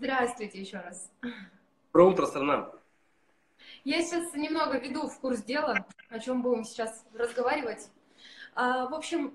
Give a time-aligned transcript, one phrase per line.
[0.00, 1.10] Здравствуйте еще раз.
[1.92, 2.70] Доброе утро, страна.
[3.84, 7.90] Я сейчас немного веду в курс дела, о чем будем сейчас разговаривать.
[8.54, 9.34] А, в общем,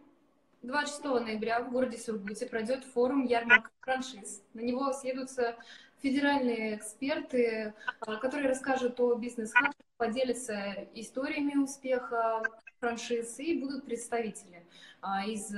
[0.64, 4.42] 26 ноября в городе Сургуте пройдет форум ярмарка франшиз.
[4.56, 5.56] На него съедутся
[6.02, 12.42] федеральные эксперты, а, которые расскажут о бизнес-хабе, поделятся историями успеха
[12.80, 14.66] франшиз и будут представители
[15.00, 15.54] а, из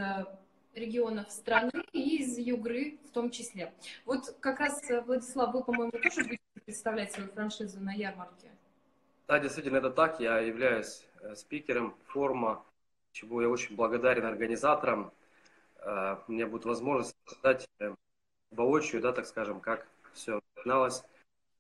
[0.77, 3.73] регионов страны и из Югры в том числе.
[4.05, 8.49] Вот как раз, Владислав, вы, по-моему, тоже будете представлять свою франшизу на ярмарке?
[9.27, 10.19] Да, действительно, это так.
[10.19, 12.63] Я являюсь э, спикером форума,
[13.11, 15.11] чего я очень благодарен организаторам.
[15.79, 17.93] Э, у меня будет возможность сказать э,
[18.51, 21.03] воочию, да, так скажем, как все начиналось,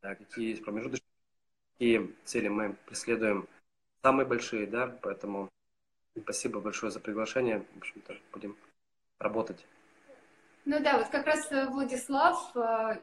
[0.01, 1.11] какие есть промежуточные,
[1.73, 3.47] какие цели мы преследуем,
[4.01, 5.49] самые большие, да, поэтому
[6.17, 7.65] спасибо большое за приглашение.
[7.75, 8.55] В общем-то, будем
[9.19, 9.65] работать.
[10.65, 12.53] Ну да, вот как раз Владислав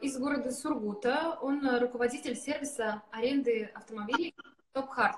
[0.02, 4.34] из города Сургута, он руководитель сервиса аренды автомобилей
[4.72, 5.16] Топ Хард.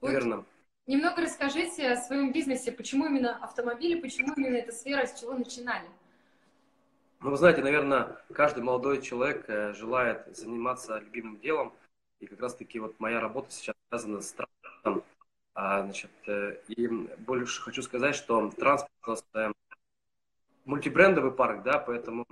[0.00, 0.44] Вот Верно.
[0.86, 5.86] Немного расскажите о своем бизнесе, почему именно автомобили, почему именно эта сфера, с чего начинали?
[7.20, 11.74] Ну, вы знаете, наверное, каждый молодой человек э, желает заниматься любимым делом,
[12.18, 15.04] и как раз-таки вот моя работа сейчас связана с транспортом.
[15.54, 19.52] А, значит, э, и больше хочу сказать, что транспорт у нас э,
[20.70, 22.24] мультибрендовый парк, да, поэтому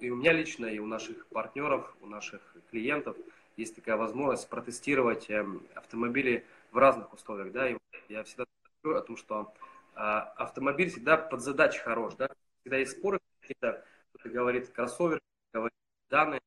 [0.00, 3.16] и у меня лично, и у наших партнеров, у наших клиентов–
[3.60, 7.52] есть такая возможность протестировать эм, автомобили в разных условиях.
[7.52, 7.68] Да?
[7.68, 7.76] И
[8.08, 8.44] я всегда
[8.82, 9.52] говорю о том, что
[9.94, 12.14] а, автомобиль всегда под задачей хорош.
[12.14, 12.30] Да?
[12.62, 13.84] Всегда есть споры, кто-то
[14.24, 15.20] говорит кроссовер,
[15.52, 15.74] говорит
[16.08, 16.40] данные.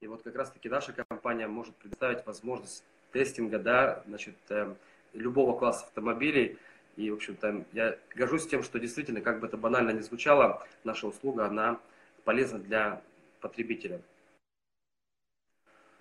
[0.00, 4.76] И вот как раз-таки наша компания может предоставить возможность тестинга да, значит, эм,
[5.12, 6.58] любого класса автомобилей.
[6.98, 11.06] И, в общем-то, я горжусь тем, что действительно, как бы это банально ни звучало, наша
[11.06, 11.78] услуга, она
[12.24, 13.00] полезна для
[13.40, 14.02] потребителя.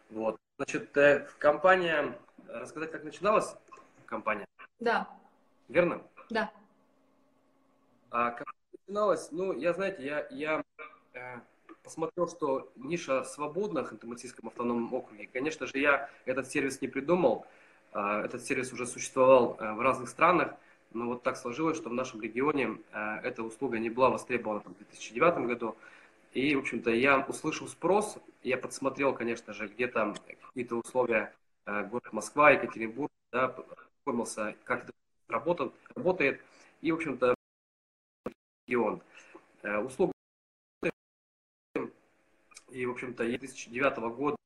[0.09, 0.37] Вот.
[0.57, 3.55] Значит, э, компания, рассказать, как начиналась
[4.07, 4.47] компания?
[4.79, 5.07] Да.
[5.69, 6.01] Верно?
[6.31, 6.51] Да.
[8.09, 10.63] А как начиналась, ну, я, знаете, я, я
[11.13, 11.35] э,
[11.83, 15.29] посмотрел, что ниша свободна в Ханты-Мансийском автономном округе.
[15.31, 17.45] Конечно же, я этот сервис не придумал.
[17.93, 20.55] Э, этот сервис уже существовал э, в разных странах.
[20.97, 24.77] Но вот так сложилось, что в нашем регионе э, эта услуга не была востребована в
[24.77, 25.77] 2009 году.
[26.33, 31.35] И, в общем-то, я услышал спрос, я подсмотрел, конечно же, где то какие-то условия,
[31.67, 34.93] э, город Москва, Екатеринбург, да, познакомился, как это
[35.27, 36.41] работает, работает.
[36.81, 37.35] И, в общем-то,
[38.65, 39.03] регион.
[39.61, 40.13] Э, услуга
[42.71, 44.37] и, в общем-то, 2009 года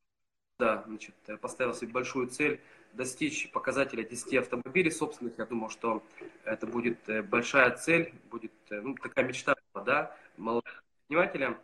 [0.85, 2.59] значит, поставил себе большую цель
[2.93, 5.37] достичь показателя 10 автомобилей собственных.
[5.37, 6.03] Я думал, что
[6.43, 11.57] это будет э, большая цель, будет ну, такая мечта, да, молодых предпринимателя.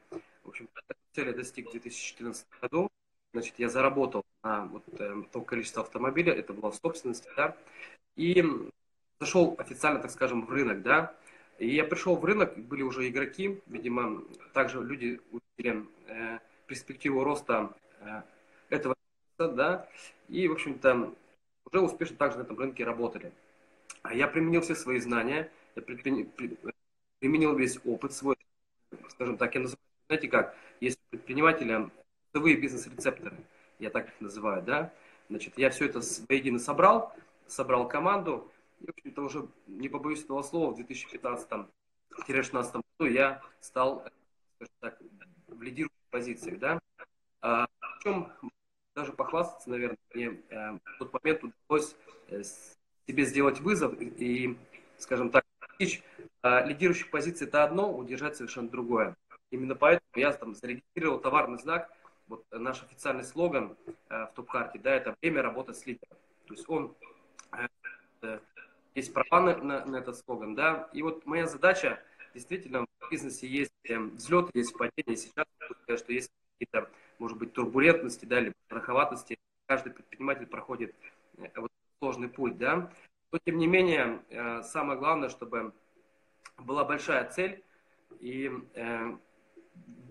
[0.44, 0.70] В общем,
[1.14, 2.90] цели достиг в 2014 году.
[3.34, 7.58] Значит, я заработал на вот, э, то количество автомобилей, это было в собственности, да,
[8.16, 8.44] и
[9.20, 11.16] зашел официально, так скажем, в рынок, да,
[11.60, 17.74] и я пришел в рынок, были уже игроки, видимо, также люди увидели э, перспективу роста
[18.00, 18.22] э,
[18.70, 18.96] этого,
[19.38, 19.88] да,
[20.28, 21.14] и, в общем-то,
[21.72, 23.32] уже успешно также на этом рынке работали.
[24.02, 28.38] А я применил все свои знания, я применил весь опыт свой,
[29.10, 31.90] скажем так, я называю, знаете как, есть предпринимателя
[32.32, 33.38] цифровые бизнес-рецепторы,
[33.80, 34.94] я так их называю, да,
[35.30, 37.16] значит, я все это воедино собрал,
[37.48, 44.06] собрал команду, и, в общем-то, уже, не побоюсь этого слова, в 2015-2016 году я стал,
[44.56, 45.02] скажем так,
[45.48, 46.80] в лидирующих позициях, да,
[47.42, 47.68] а,
[48.00, 48.32] причем
[48.98, 51.96] даже похвастаться, наверное, мне э, в тот момент удалось
[52.30, 52.42] э,
[53.08, 54.58] себе сделать вызов и,
[54.98, 56.02] скажем так, достичь
[56.42, 59.16] а, лидирующих позиций это одно, удержать совершенно другое.
[59.52, 61.92] Именно поэтому я там зарегистрировал товарный знак,
[62.28, 63.78] вот наш официальный слоган
[64.10, 66.18] э, в топ-карте, да, это время работать с лидером.
[66.48, 66.96] То есть он,
[67.52, 67.68] э,
[68.24, 68.40] э,
[68.96, 72.02] есть права на, на, на этот слоган, да, и вот моя задача,
[72.34, 75.46] действительно, в бизнесе есть э, взлет, есть падение, сейчас,
[75.84, 80.96] сказать, что есть какие-то, может быть, турбулентности, да, или страховатости, каждый предприниматель проходит
[81.38, 82.92] э, вот сложный путь, да,
[83.32, 85.74] но, тем не менее, э, самое главное, чтобы
[86.58, 87.64] была большая цель
[88.20, 89.18] и э,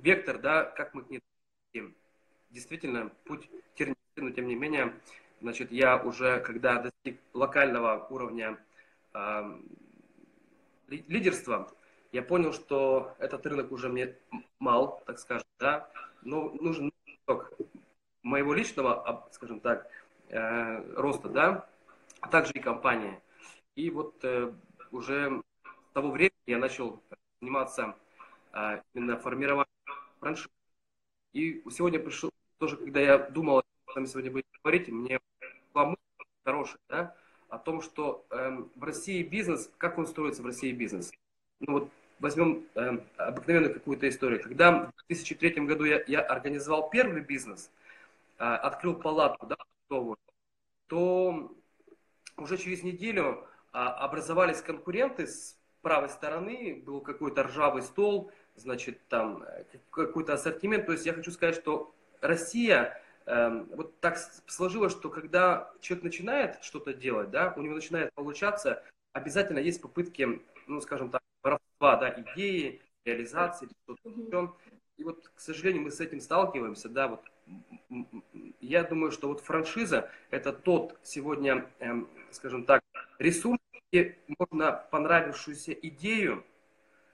[0.03, 1.21] вектор, да, как мы к ней
[2.51, 4.95] Действительно, путь тернистый, но тем не менее,
[5.43, 8.59] значит, я уже, когда достиг локального уровня
[10.89, 11.71] лидерства,
[12.13, 14.17] я понял, что этот рынок уже мне
[14.59, 15.91] мал, так скажем, да,
[16.27, 17.53] но нужен итог
[18.23, 19.89] моего личного, скажем так,
[20.29, 21.69] э, роста, да,
[22.21, 23.21] а также и компании.
[23.77, 24.53] И вот э,
[24.91, 27.01] уже с того времени я начал
[27.41, 27.95] заниматься
[28.53, 29.67] э, именно формированием
[30.19, 30.51] франшизы.
[31.33, 35.21] И сегодня пришел, тоже когда я думал, что мы сегодня будем говорить, мне
[35.73, 36.01] была мысль
[36.45, 37.17] хорошая, да,
[37.49, 41.13] о том, что э, в России бизнес, как он строится в России бизнес.
[41.61, 44.43] Ну вот возьмем э, обыкновенную какую-то историю.
[44.43, 47.71] Когда в 2003 году я, я организовал первый бизнес,
[48.39, 49.57] э, открыл палатку, да,
[50.89, 51.53] то
[52.37, 59.43] уже через неделю э, образовались конкуренты с правой стороны, был какой-то ржавый стол, значит, там
[59.43, 60.87] э, какой-то ассортимент.
[60.87, 66.63] То есть я хочу сказать, что Россия Эм, вот так сложилось, что когда человек начинает
[66.63, 71.21] что-то делать, да, у него начинает получаться, обязательно есть попытки, ну, скажем так,
[71.79, 74.53] воровства, да, идеи, реализации, что-то еще.
[74.97, 77.21] И вот, к сожалению, мы с этим сталкиваемся, да, вот
[78.61, 82.83] я думаю, что вот франшиза это тот сегодня, эм, скажем так,
[83.19, 83.61] ресурс,
[83.93, 86.45] где можно понравившуюся идею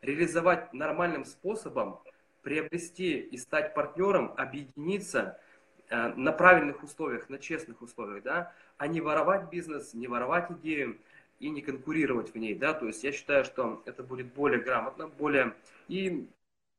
[0.00, 2.00] реализовать нормальным способом,
[2.42, 5.38] приобрести и стать партнером, объединиться–
[5.92, 10.98] Э, на правильных условиях, на честных условиях, да, а не воровать бизнес, не воровать идею
[11.42, 15.08] и не конкурировать в ней, да, то есть я считаю, что это будет более грамотно,
[15.08, 15.54] более,
[15.88, 16.28] и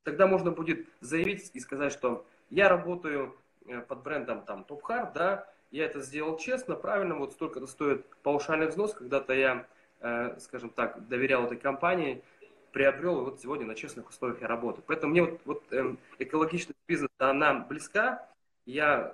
[0.03, 3.35] тогда можно будет заявить и сказать, что я работаю
[3.67, 8.05] э, под брендом там Top Hard, да, я это сделал честно, правильно, вот столько-то стоит
[8.23, 9.67] паушальный взнос, когда-то я,
[9.99, 12.23] э, скажем так, доверял этой компании,
[12.71, 14.83] приобрел, и вот сегодня на честных условиях я работаю.
[14.87, 16.79] Поэтому мне вот, вот эм, экологичность
[17.17, 18.27] она близка,
[18.65, 19.13] я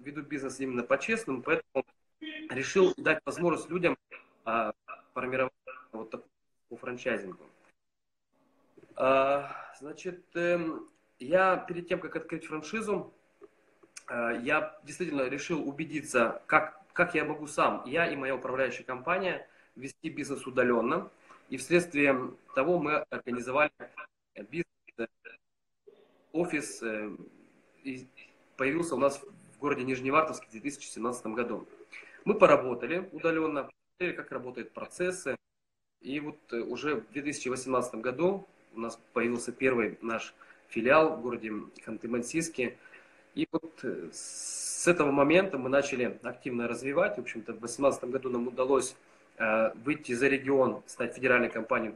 [0.00, 1.84] веду бизнес именно по-честному, поэтому
[2.50, 3.96] решил дать возможность людям
[4.44, 4.72] а,
[5.18, 5.52] формировать
[5.90, 7.44] вот такую франчайзингу.
[8.94, 9.50] А,
[9.80, 10.64] значит, э,
[11.18, 13.12] я перед тем, как открыть франшизу,
[14.08, 19.44] э, я действительно решил убедиться, как, как я могу сам, я и моя управляющая компания,
[19.74, 21.10] вести бизнес удаленно.
[21.48, 23.72] И вследствие того мы организовали
[24.36, 27.10] бизнес-офис э,
[28.56, 31.66] появился у нас в городе Нижневартовске в 2017 году.
[32.24, 33.68] Мы поработали удаленно,
[33.98, 35.36] как работают процессы.
[36.00, 40.34] И вот э, уже в 2018 году у нас появился первый наш
[40.68, 41.52] филиал в городе
[41.84, 42.76] Ханты-Мансийске.
[43.34, 47.16] И вот э, с этого момента мы начали активно развивать.
[47.16, 48.94] В общем-то, в 2018 году нам удалось
[49.38, 51.94] э, выйти за регион, стать федеральной компанией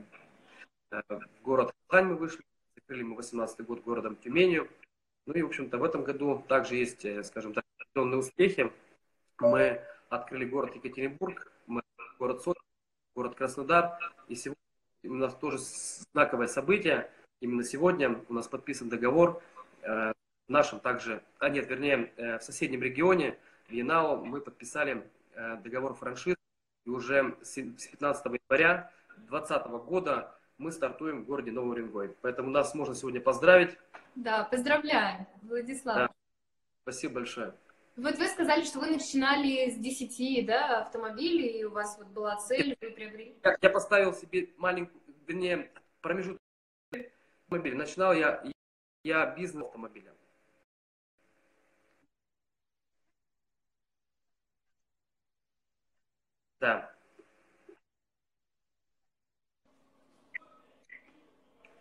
[0.90, 2.44] в город Казань мы вышли.
[2.74, 4.68] Закрыли мы 2018 год городом Тюменью.
[5.24, 8.70] Ну и, в общем-то, в этом году также есть, скажем так, определенные успехи.
[9.38, 11.82] Мы открыли город Екатеринбург, мы
[12.22, 12.60] город Сочи,
[13.16, 13.98] город Краснодар.
[14.28, 14.56] И сегодня
[15.06, 17.10] у нас тоже знаковое событие.
[17.40, 19.42] Именно сегодня у нас подписан договор
[19.82, 20.12] э,
[20.46, 23.36] в нашем также, а нет, вернее, э, в соседнем регионе,
[23.66, 25.04] в Янао, мы подписали
[25.64, 26.36] договор франшиз.
[26.84, 28.92] И уже с 15 января
[29.28, 32.14] 2020 года мы стартуем в городе Новый Уренгой.
[32.20, 33.76] Поэтому нас можно сегодня поздравить
[34.14, 35.96] да, поздравляю, Владислав.
[35.96, 36.10] Да.
[36.82, 37.54] Спасибо большое.
[37.96, 42.36] Вот вы сказали, что вы начинали с 10 да, автомобилей, и у вас вот была
[42.36, 43.36] цель, вы приобрели.
[43.44, 46.40] Я, я поставил себе маленький, вернее, промежуток
[47.44, 47.76] автомобиля.
[47.76, 48.42] Начинал я,
[49.04, 50.14] я бизнес автомобиля.
[56.60, 56.94] Да.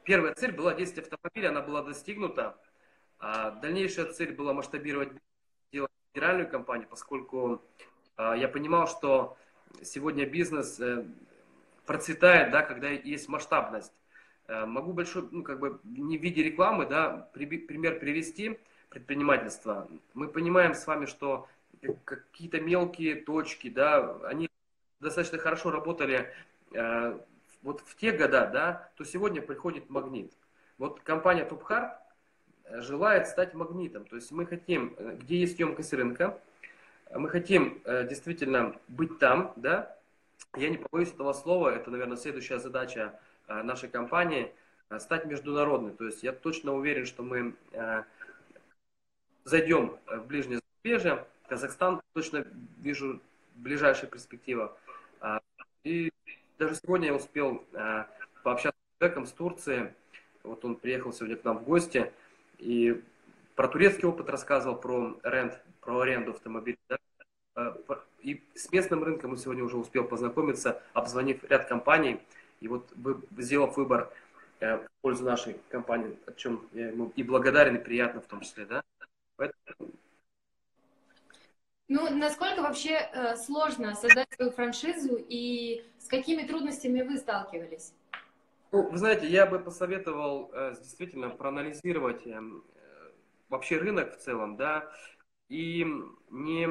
[0.04, 2.60] Первая цель была 10 автомобилей, она была достигнута.
[3.20, 5.14] А дальнейшая цель была масштабировать
[6.12, 7.62] делать федеральную компанию, поскольку
[8.18, 9.38] а, я понимал, что
[9.82, 11.06] сегодня бизнес э,
[11.86, 13.94] процветает, да, когда есть масштабность.
[14.48, 19.88] Э, могу большой, ну, как бы не в виде рекламы, да, пример привести предпринимательства.
[20.14, 21.48] Мы понимаем с вами, что
[22.06, 24.50] какие-то мелкие точки, да, они
[25.00, 26.34] достаточно хорошо работали
[26.74, 27.20] э,
[27.64, 30.34] вот в те года, да, то сегодня приходит магнит.
[30.78, 32.01] Вот компания э,
[32.76, 34.06] желает стать магнитом.
[34.06, 36.40] То есть мы хотим, э, где есть емкость рынка,
[37.14, 39.98] мы хотим э, действительно быть там, да.
[40.56, 44.52] Я не побоюсь этого слова, это, наверное, следующая задача нашей компании,
[44.98, 45.94] стать международной.
[45.94, 47.56] То есть я точно уверен, что мы
[49.46, 51.26] зайдем в ближнее зарубежье.
[51.48, 52.46] Казахстан точно
[52.80, 53.22] вижу
[53.56, 54.76] ближайшая перспектива.
[55.84, 56.12] И
[56.62, 58.06] даже сегодня я успел э,
[58.44, 59.96] пообщаться с человеком с Турции.
[60.44, 62.14] Вот он приехал сегодня к нам в гости
[62.62, 63.04] и
[63.56, 66.78] про турецкий опыт рассказывал, про рент, про аренду автомобиля.
[66.88, 66.98] Да?
[67.56, 67.74] Э,
[68.22, 72.22] и с местным рынком он сегодня уже успел познакомиться, обзвонив ряд компаний.
[72.60, 72.90] И вот
[73.38, 74.14] сделав выбор
[74.60, 78.42] э, в пользу нашей компании, о чем я ему и благодарен, и приятно в том
[78.42, 78.84] числе, да.
[79.36, 79.92] Поэтому
[81.94, 87.94] ну, насколько вообще э, сложно создать свою франшизу и с какими трудностями вы сталкивались?
[88.72, 92.42] Ну, вы знаете, я бы посоветовал э, действительно проанализировать э,
[93.50, 94.90] вообще рынок в целом, да,
[95.50, 95.86] и
[96.30, 96.70] не,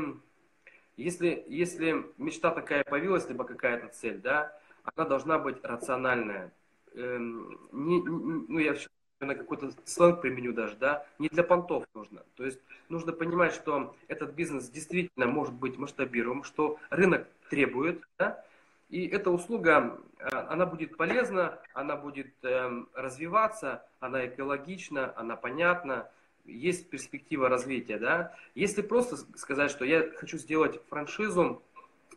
[0.96, 6.52] если, если мечта такая появилась, либо какая-то цель, да, она должна быть рациональная.
[6.94, 8.76] Эм, не, не, ну, я
[9.20, 12.22] на какой-то сленг применю даже, да, не для понтов нужно.
[12.36, 18.42] То есть нужно понимать, что этот бизнес действительно может быть масштабируем, что рынок требует, да,
[18.90, 26.10] и эта услуга, э, она будет полезна, она будет эм, развиваться, она экологична, она понятна,
[26.44, 28.34] есть перспектива развития, да.
[28.56, 31.62] Если просто сказать, что я хочу сделать франшизу,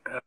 [0.06, 0.20] э,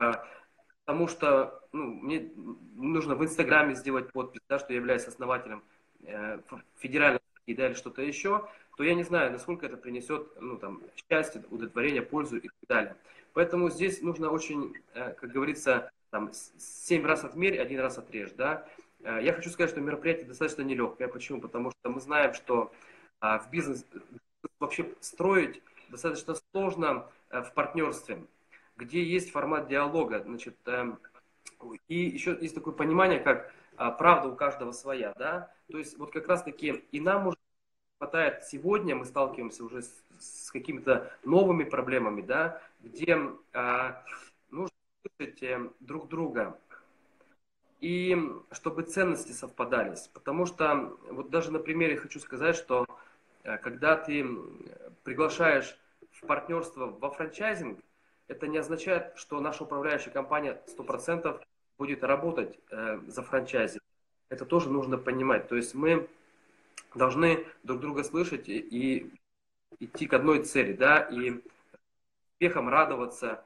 [0.84, 2.30] потому что ну, мне
[2.76, 5.64] нужно в Инстаграме сделать подпись, да, что я являюсь основателем
[6.04, 6.38] э,
[6.76, 11.42] федеральной да, или что-то еще, то я не знаю, насколько это принесет ну, там, счастье,
[11.50, 12.96] удовлетворение, пользу и так далее.
[13.32, 18.66] Поэтому здесь нужно очень, как говорится, там, 7 раз отмерь, один раз отрежь, да.
[19.02, 21.08] Э, я хочу сказать, что мероприятие достаточно нелегкое.
[21.08, 21.42] Почему?
[21.42, 22.72] Потому что мы знаем, что
[23.20, 23.84] а, в бизнес
[24.58, 28.24] вообще строить достаточно сложно э, в партнерстве,
[28.76, 30.22] где есть формат диалога.
[30.22, 30.98] Значит, эм,
[31.86, 35.52] и еще есть такое понимание, как а, правда у каждого своя, да.
[35.70, 37.36] То есть вот как раз таки и нам уже
[37.98, 43.18] хватает сегодня, мы сталкиваемся уже с, с какими-то новыми проблемами, да, где
[43.52, 44.02] а,
[45.18, 46.58] слышать э, друг друга.
[47.80, 48.16] И
[48.52, 50.08] чтобы ценности совпадались.
[50.12, 52.86] Потому что, вот даже на примере хочу сказать, что
[53.42, 54.26] э, когда ты
[55.04, 55.76] приглашаешь
[56.12, 57.80] в партнерство во франчайзинг,
[58.28, 61.40] это не означает, что наша управляющая компания 100%
[61.78, 63.82] будет работать э, за франчайзинг.
[64.28, 65.48] Это тоже нужно понимать.
[65.48, 66.08] То есть мы
[66.94, 69.12] должны друг друга слышать и, и
[69.78, 71.42] идти к одной цели, да, и
[72.32, 73.44] успехом радоваться,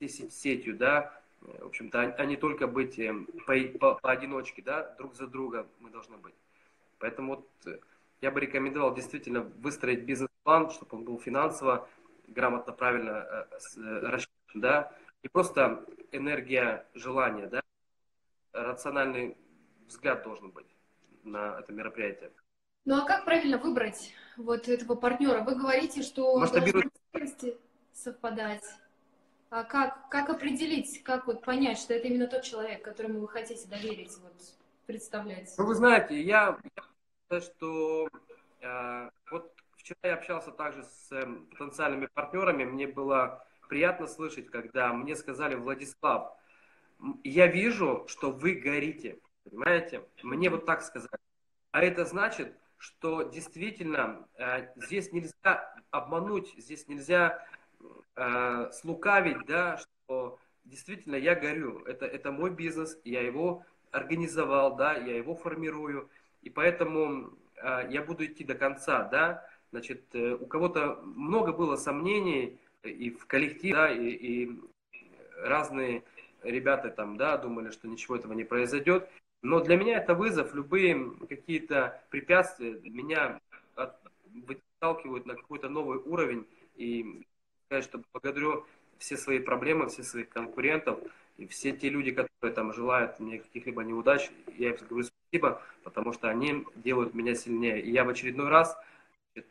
[0.00, 3.14] сетью, да, в общем-то, а не только быть э,
[3.46, 6.34] по, по, поодиночке, да, друг за друга мы должны быть.
[6.98, 7.78] Поэтому вот э,
[8.20, 11.88] я бы рекомендовал действительно выстроить бизнес-план, чтобы он был финансово,
[12.26, 17.62] грамотно, правильно э, рассчитан, да, и просто энергия желания, да,
[18.52, 19.36] рациональный
[19.86, 20.66] взгляд должен быть
[21.22, 22.32] на это мероприятие.
[22.84, 25.42] Ну а как правильно выбрать вот этого партнера?
[25.42, 26.92] Вы говорите, что Масштабирует...
[27.92, 28.64] совпадать.
[29.50, 33.68] А как, как определить, как вот понять, что это именно тот человек, которому вы хотите
[33.68, 34.34] доверить, вот,
[34.86, 35.54] представлять?
[35.56, 36.58] Ну, вы знаете, я,
[37.30, 38.08] я что
[38.60, 44.92] э, вот вчера я общался также с э, потенциальными партнерами, мне было приятно слышать, когда
[44.92, 46.36] мне сказали, Владислав,
[47.22, 50.02] я вижу, что вы горите, понимаете?
[50.22, 51.20] Мне вот так сказали.
[51.70, 57.46] А это значит, что действительно э, здесь нельзя обмануть, здесь нельзя
[58.16, 64.94] э, слукавить, да, что действительно я горю, это, это мой бизнес, я его организовал, да,
[64.94, 66.08] я его формирую,
[66.42, 71.76] и поэтому э, я буду идти до конца, да, значит, э, у кого-то много было
[71.76, 74.60] сомнений и в коллективе, да, и, и
[75.42, 76.02] разные
[76.42, 79.08] ребята там, да, думали, что ничего этого не произойдет,
[79.42, 83.40] но для меня это вызов, любые какие-то препятствия меня
[84.46, 87.26] выталкивают на какой-то новый уровень, и
[87.66, 88.64] сказать, что благодарю
[88.98, 91.00] все свои проблемы, все своих конкурентов
[91.36, 96.12] и все те люди, которые там желают мне каких-либо неудач, я им говорю спасибо, потому
[96.12, 97.82] что они делают меня сильнее.
[97.82, 98.76] И я в очередной раз,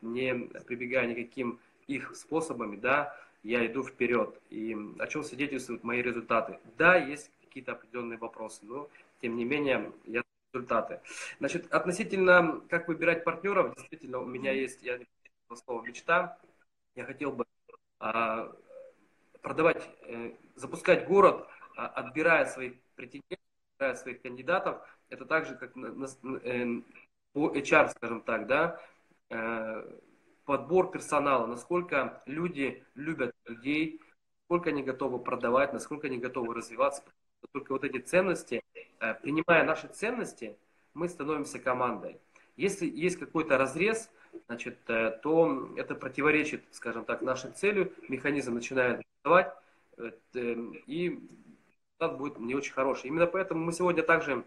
[0.02, 0.34] не
[0.66, 4.42] прибегая никаким их способами, да, я иду вперед.
[4.50, 6.58] И о чем свидетельствуют мои результаты?
[6.78, 8.90] Да, есть какие-то определенные вопросы, но
[9.22, 11.02] тем не менее я результаты.
[11.40, 15.06] Значит, относительно как выбирать партнеров, действительно у меня есть, я не
[15.54, 16.40] слово мечта,
[16.96, 17.46] я хотел бы
[19.46, 21.48] продавать, э, запускать город,
[21.78, 26.82] а, отбирая своих претендентов, отбирая своих кандидатов, это так же, как э,
[27.34, 28.82] по HR, скажем так, да,
[29.30, 30.00] э,
[30.46, 34.02] подбор персонала, насколько люди любят людей,
[34.42, 37.04] насколько они готовы продавать, насколько они готовы развиваться.
[37.52, 38.64] Только вот эти ценности,
[39.22, 40.58] принимая наши ценности,
[40.96, 42.20] мы становимся командой.
[42.56, 44.10] Если есть какой-то разрез,
[44.48, 49.54] значит, э, то это противоречит, скажем так, нашей цели, механизм начинает давать,
[49.98, 51.20] э, и
[52.00, 53.08] результат будет не очень хороший.
[53.08, 54.44] Именно поэтому мы сегодня также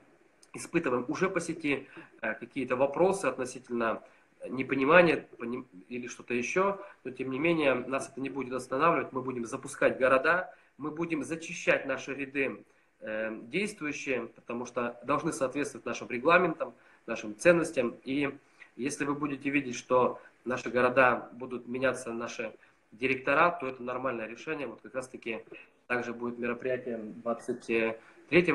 [0.55, 1.89] испытываем уже по сети
[2.21, 4.03] э, какие-то вопросы относительно
[4.49, 5.27] непонимания
[5.89, 9.99] или что-то еще, но тем не менее нас это не будет останавливать, мы будем запускать
[9.99, 12.65] города, мы будем зачищать наши ряды
[13.01, 16.75] действующие, потому что должны соответствовать нашим регламентам,
[17.07, 17.97] нашим ценностям.
[18.05, 18.33] И
[18.79, 22.55] если вы будете видеть, что наши города будут меняться, наши
[22.93, 24.67] директора, то это нормальное решение.
[24.67, 25.45] Вот как раз таки
[25.87, 27.97] также будет мероприятие 23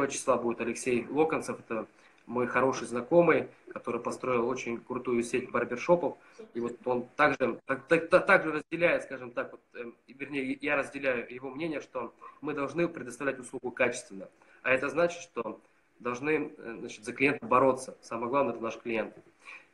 [0.10, 1.88] числа будет Алексей Локонцев, это
[2.26, 6.18] мой хороший знакомый, который построил очень крутую сеть барбершопов.
[6.54, 11.32] И вот он также, так, так, также разделяет, скажем так, вот, э, вернее, я разделяю
[11.34, 14.30] его мнение, что мы должны предоставлять услугу качественно.
[14.62, 15.60] А это значит, что
[16.00, 17.98] должны э, значит, за клиента бороться.
[18.02, 19.16] Самое главное, это наш клиент.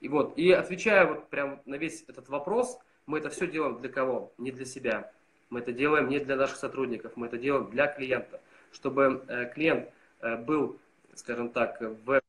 [0.01, 3.89] И вот, и отвечая вот прям на весь этот вопрос, мы это все делаем для
[3.89, 4.31] кого?
[4.37, 5.11] Не для себя.
[5.49, 8.39] Мы это делаем не для наших сотрудников, мы это делаем для клиента.
[8.71, 9.89] Чтобы э, клиент
[10.21, 10.77] э, был,
[11.15, 12.21] скажем так, в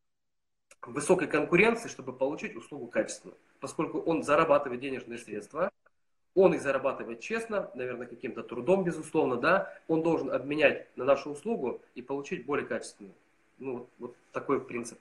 [0.87, 3.35] высокой конкуренции, чтобы получить услугу качественно.
[3.61, 5.71] Поскольку он зарабатывает денежные средства,
[6.35, 11.83] он их зарабатывает честно, наверное, каким-то трудом, безусловно, да, он должен обменять на нашу услугу
[11.95, 13.15] и получить более качественную.
[13.59, 14.99] Ну, вот, вот такой принцип.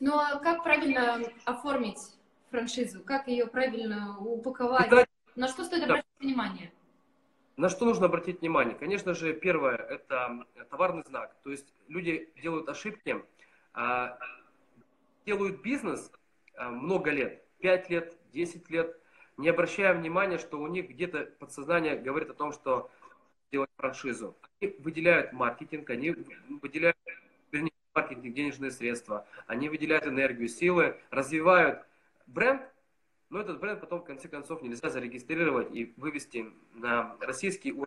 [0.00, 1.98] Ну, а как правильно оформить
[2.50, 3.02] франшизу?
[3.02, 4.86] Как ее правильно упаковать?
[4.86, 5.06] Это...
[5.34, 6.26] На что стоит обратить да.
[6.26, 6.72] внимание?
[7.56, 8.74] На что нужно обратить внимание?
[8.74, 11.34] Конечно же, первое– это товарный знак.
[11.42, 13.24] То есть люди делают ошибки,
[13.72, 14.18] а,
[15.24, 16.10] делают бизнес
[16.56, 18.98] а, много лет, 5 лет, 10 лет,
[19.36, 22.90] не обращая внимания, что у них где-то подсознание говорит о том, что
[23.50, 24.36] делать франшизу.
[24.60, 26.14] Они выделяют маркетинг, они
[26.60, 26.96] выделяют
[27.94, 31.84] маркетинг, денежные средства, они выделяют энергию, силы, развивают
[32.26, 32.62] бренд,
[33.30, 37.86] но этот бренд потом в конце концов нельзя зарегистрировать и вывести на российский уровень,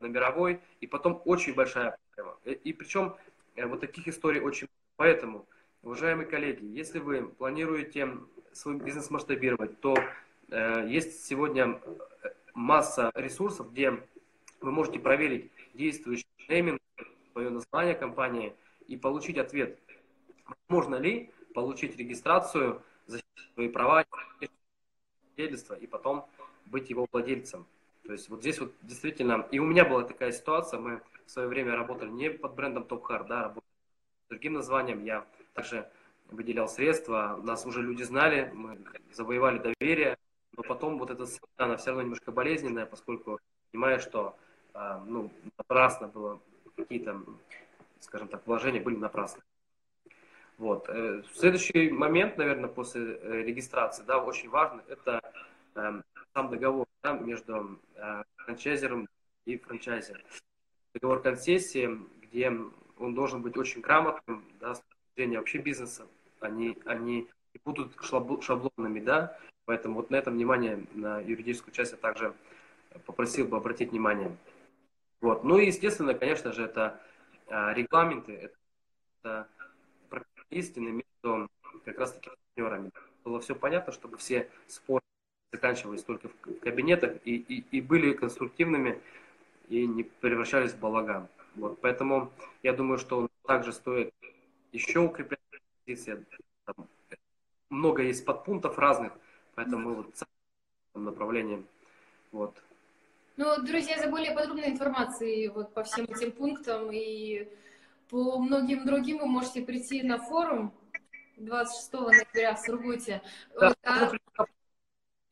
[0.00, 2.38] на мировой, и потом очень большая проблема.
[2.44, 3.16] И, и причем
[3.56, 5.46] э, вот таких историй очень Поэтому
[5.86, 8.18] Уважаемые коллеги, если вы планируете
[8.52, 9.96] свой бизнес масштабировать, то
[10.48, 11.80] э, есть сегодня
[12.54, 13.92] масса ресурсов, где
[14.60, 16.80] вы можете проверить действующий нейминг,
[17.30, 18.52] свое название компании
[18.88, 19.78] и получить ответ,
[20.68, 24.04] можно ли получить регистрацию, защитить свои права,
[25.36, 26.28] и потом
[26.66, 27.66] быть его владельцем.
[28.04, 31.48] То есть вот здесь вот действительно, и у меня была такая ситуация, мы в свое
[31.48, 33.64] время работали не под брендом Top Hard, да, работали
[34.28, 35.90] другим названием, я также
[36.30, 38.78] выделял средства, нас уже люди знали, мы
[39.12, 40.18] завоевали доверие,
[40.56, 43.38] но потом вот эта сцена, она все равно немножко болезненная, поскольку
[43.70, 44.36] понимаю, что
[44.72, 46.40] а, ну, напрасно было
[46.76, 47.22] какие-то,
[48.00, 49.42] скажем так, вложения были напрасны.
[50.58, 50.88] Вот.
[50.88, 55.20] Э, следующий момент, наверное, после э, регистрации, да, очень важный, это
[55.74, 56.00] э,
[56.32, 59.08] сам договор да, между э, франчайзером
[59.44, 60.22] и франчайзером.
[60.94, 62.50] Договор концессии, где
[62.98, 66.06] он должен быть очень грамотным, да, с точки зрения вообще бизнеса.
[66.40, 71.98] Они, они не будут шаблонными, да, поэтому вот на это внимание, на юридическую часть я
[71.98, 72.34] также
[73.04, 74.34] попросил бы обратить внимание.
[75.20, 75.44] Вот.
[75.44, 77.00] Ну и, естественно, конечно же, это
[77.48, 78.50] регламенты,
[79.22, 79.48] это,
[80.50, 81.50] истины между
[81.84, 82.90] как раз-таки партнерами.
[83.24, 85.02] Было все понятно, чтобы все споры
[85.52, 89.00] заканчивались только в кабинетах и, и, и были конструктивными
[89.68, 91.28] и не превращались в балаган.
[91.54, 92.32] Вот, поэтому
[92.62, 94.14] я думаю, что также стоит
[94.72, 95.40] еще укреплять
[95.84, 96.24] позиции.
[96.64, 96.88] Там
[97.70, 99.12] много есть подпунктов разных,
[99.54, 100.14] поэтому мы вот
[100.94, 101.64] направлении.
[102.32, 102.62] Вот.
[103.36, 107.46] Ну, друзья, за более подробной информацией вот по всем этим пунктам и
[108.08, 110.72] по многим другим вы можете прийти на форум
[111.36, 113.22] 26 ноября в Сургуте.
[113.60, 114.12] Да, а...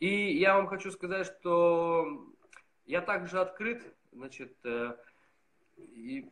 [0.01, 2.27] И я вам хочу сказать, что
[2.85, 4.97] я также открыт, значит, э,
[5.79, 6.31] и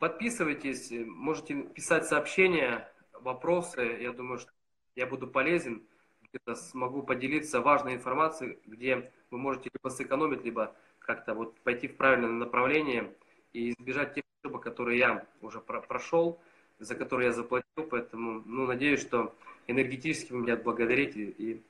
[0.00, 3.96] подписывайтесь, можете писать сообщения, вопросы.
[4.00, 4.50] Я думаю, что
[4.96, 5.86] я буду полезен,
[6.22, 11.96] где-то смогу поделиться важной информацией, где вы можете либо сэкономить, либо как-то вот пойти в
[11.96, 13.12] правильное направление
[13.52, 16.38] и избежать тех ошибок, которые я уже прошел,
[16.78, 17.84] за которые я заплатил.
[17.90, 19.34] Поэтому, ну, надеюсь, что
[19.66, 21.62] энергетически вы меня отблагодарите и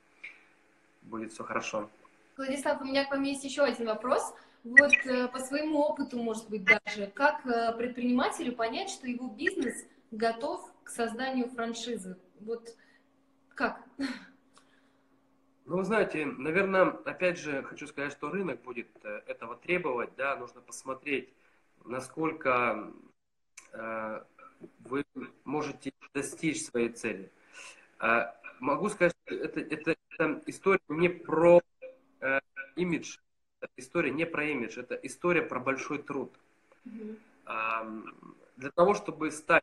[1.03, 1.89] будет все хорошо.
[2.37, 4.33] Владислав, у меня к вам есть еще один вопрос.
[4.63, 9.85] Вот э, по своему опыту, может быть, даже, как э, предпринимателю понять, что его бизнес
[10.11, 12.17] готов к созданию франшизы?
[12.39, 12.75] Вот
[13.53, 13.83] как?
[15.65, 20.35] Ну, вы знаете, наверное, опять же, хочу сказать, что рынок будет э, этого требовать, да,
[20.35, 21.29] нужно посмотреть,
[21.85, 22.91] насколько
[23.71, 24.23] э,
[24.79, 25.05] вы
[25.45, 27.31] можете достичь своей цели.
[27.99, 31.61] Э, могу сказать, что это, это, это история не про
[32.19, 32.39] э,
[32.75, 33.17] имидж
[33.77, 36.33] история не про имидж, это история про большой труд.
[36.85, 37.17] Mm-hmm.
[38.57, 39.62] Для того, чтобы стать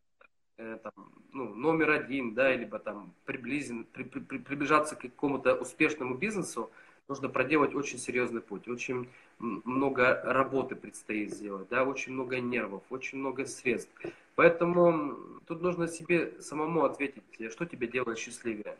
[0.61, 0.93] э, там,
[1.33, 6.71] ну, номер один, да, либо там приблизен, при, при, приближаться к какому-то успешному бизнесу,
[7.09, 13.19] нужно проделать очень серьезный путь, очень много работы предстоит сделать, да, очень много нервов, очень
[13.19, 13.91] много средств.
[14.37, 18.77] Поэтому тут нужно себе самому ответить, что тебе делает счастливее.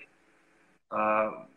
[0.91, 1.49] А,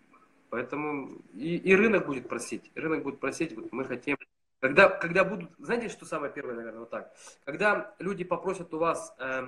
[0.54, 2.72] Поэтому и, и рынок будет просить.
[2.76, 4.20] Рынок будет просить, вот мы хотим.
[4.60, 7.12] Когда, когда будут, знаете, что самое первое, наверное, вот так.
[7.44, 9.48] Когда люди попросят у вас, э,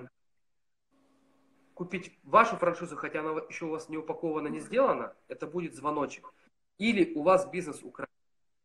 [1.75, 6.33] купить вашу франшизу, хотя она еще у вас не упакована, не сделана, это будет звоночек.
[6.79, 8.09] Или у вас бизнес украли.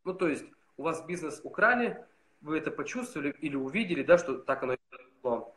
[0.04, 0.44] Ну, то есть,
[0.76, 2.02] у вас бизнес украли,
[2.40, 4.76] вы это почувствовали или увидели, да, что так оно
[5.22, 5.52] было.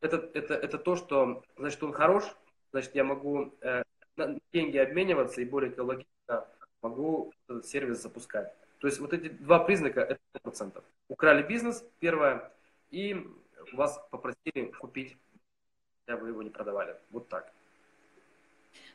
[0.00, 2.24] Это, это, это то, что, значит, он хорош,
[2.72, 3.82] значит, я могу э,
[4.52, 6.46] деньги обмениваться и более экологично
[6.82, 8.52] могу этот сервис запускать.
[8.78, 10.82] То есть вот эти два признака это 100%.
[11.08, 12.52] Украли бизнес, первое,
[12.90, 13.26] и
[13.72, 15.16] вас попросили купить,
[16.06, 16.96] хотя вы его не продавали.
[17.10, 17.52] Вот так.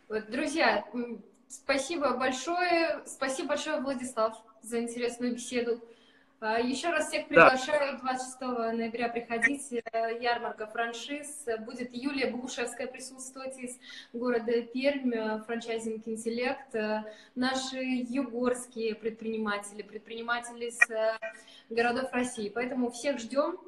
[0.07, 0.85] Вот, друзья,
[1.47, 3.01] спасибо большое.
[3.05, 5.81] Спасибо большое, Владислав, за интересную беседу.
[6.39, 9.71] А, Еще раз всех приглашаю 26 ноября приходить.
[9.91, 11.45] Э, ярмарка франшиз.
[11.59, 13.77] Будет Юлия Бушевская присутствовать из
[14.11, 16.73] города Пермь, э, франчайзинг «Интеллект».
[16.73, 17.03] Э,
[17.35, 20.79] наши югорские предприниматели, предприниматели из
[21.69, 22.49] городов России.
[22.49, 23.59] Поэтому всех ждем.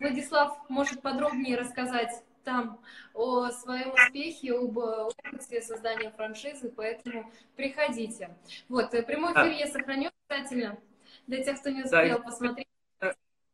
[0.00, 2.80] Владислав может подробнее рассказать там
[3.12, 8.34] о своем успехе, об опыте создания франшизы, поэтому приходите.
[8.70, 10.78] Вот, прямой эфир я сохраню обязательно
[11.26, 12.66] для тех, кто не успел да, посмотреть.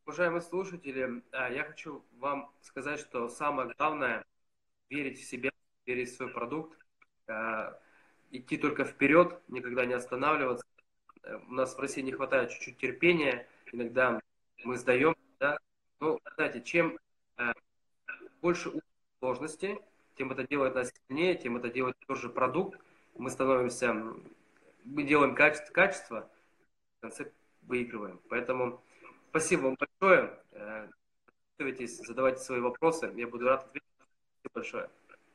[0.07, 4.25] Уважаемые слушатели, я хочу вам сказать, что самое главное–
[4.91, 5.51] верить в себя,
[5.87, 6.79] верить в свой продукт,
[7.27, 7.77] а,
[8.31, 10.65] идти только вперед, никогда не останавливаться.
[11.49, 14.21] У нас в России не хватает чуть-чуть терпения, иногда
[14.63, 15.59] мы сдаем, да.
[16.01, 16.99] Но, знаете, чем
[17.39, 17.55] а,
[18.43, 18.71] больше
[19.25, 19.81] сложностей,
[20.17, 22.79] тем это делает нас сильнее, тем это делает тоже продукт.
[23.17, 23.95] Мы становимся,
[24.85, 26.29] мы делаем качество, качество,
[26.99, 27.33] в конце
[27.63, 28.21] выигрываем.
[28.29, 28.83] Поэтому
[29.31, 30.39] спасибо вам большое.
[31.57, 33.13] Подписывайтесь, э, задавайте свои вопросы.
[33.17, 33.89] Я буду рад ответить.
[34.41, 34.91] Спасибо большое.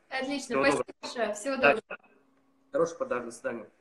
[0.09, 0.95] Отлично, Всего спасибо доброго.
[1.01, 1.33] большое.
[1.33, 1.99] Всего доброго.
[2.71, 3.25] Хороший подарок.
[3.25, 3.78] До свидания.